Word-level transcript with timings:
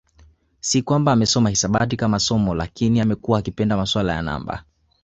Si 0.59 0.81
kwamba 0.81 1.11
amesoma 1.11 1.49
hisabati 1.49 1.97
kama 1.97 2.19
somo 2.19 2.55
lakini 2.55 3.01
amekuwa 3.01 3.39
akipenda 3.39 3.77
masuala 3.77 4.13
ya 4.13 4.21
namba 4.21 4.63